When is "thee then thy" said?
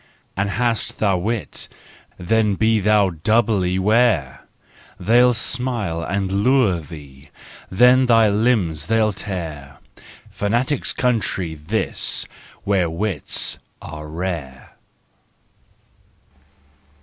6.79-8.27